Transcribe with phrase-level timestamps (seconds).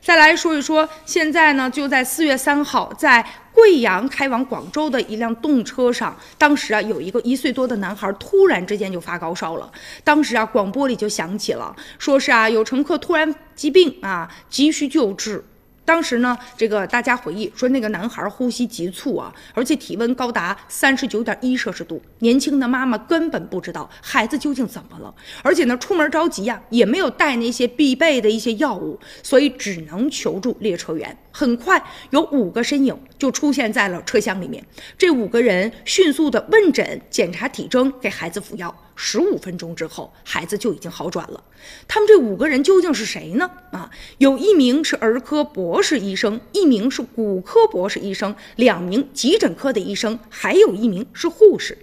[0.00, 9.70] 再来说一说，现在呢，就在四月三号，在贵阳开往广州的一辆动车上，当时啊，有一个一岁多的男孩突然之间就发高烧了。
[10.04, 15.44] 当时啊，广播里就响起了，说是啊，有乘客突然疾病啊，急需救治。
[15.86, 22.02] 当时呢，这个大家回忆说，那个男孩呼吸急促啊，而且体温高达三十九点一摄氏度。
[22.18, 31.16] 年轻的妈妈根本不知道孩子究竟怎么了，而且呢，出门着急呀，也没有带那些必备的一些药物，所以只能求助列车员。
[31.30, 34.64] 很快，有五个身影就出现在了车厢里面。
[34.98, 38.74] 这五个人迅速的问诊、检查体征，给孩子服药。
[38.96, 41.44] 十五分钟之后，孩子就已经好转了。
[41.86, 43.48] 他们这五个人究竟是谁呢？
[43.70, 51.78] 啊，有一名是儿科博士医生，一名是骨科博士医生，两名急诊科的医生，还有一名是护士。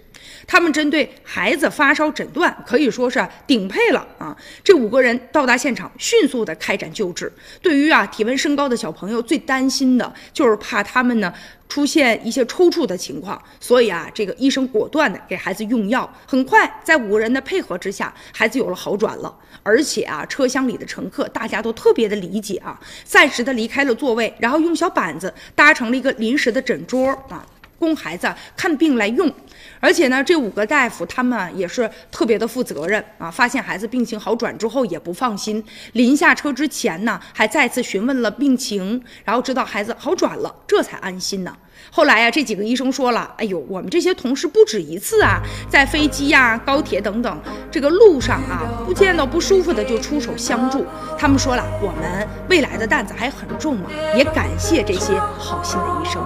[0.46, 4.36] 他们针对孩子发烧诊断可以说是顶配了啊！
[4.62, 7.32] 这五个人到达现场，迅速的开展救治。
[7.62, 11.32] 对于啊体温升高的小朋友，最担心的就是怕他们呢
[11.68, 16.12] 出现一些抽搐的情况，所以啊这个医生果断的给孩子用药。
[16.26, 19.34] 很快，在五个人的配合之下，孩子有了好转了。
[19.62, 27.46] 而且啊，车厢里的乘客大家都特别的理解啊，暂时的离开了座位，然后用小板子搭成了一个临时的诊桌啊。
[27.84, 29.30] 供孩子看病来用，
[29.78, 33.30] 而且呢，这五个大夫他们也是特别的负责任啊。
[33.30, 41.54] 发现孩子病情好转之后也不放心，临下车之前呢，还再次询问了病情，然后知道孩子好转了，这才安心呢。
[41.90, 50.86] 后来呀，这几个医生说了，哎呦，我们这些同事不止一次啊，在飞机呀、高铁等等这个路上啊，不见到不舒服的就出手相助。
[51.18, 56.24] 他们说了，我们未来的担子还很重啊，也感谢这些好心的医生。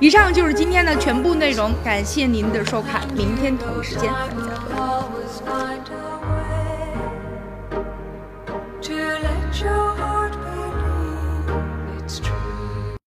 [0.00, 4.56] 以上就是今天的全部内容，感谢您的收看，明天同一时间再
[5.54, 5.67] 会。